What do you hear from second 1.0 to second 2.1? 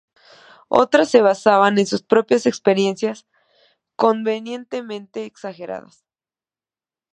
se basaban en sus